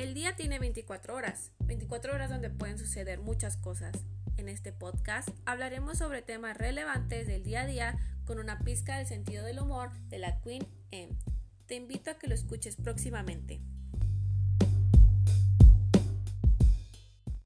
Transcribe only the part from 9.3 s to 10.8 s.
del humor de la Queen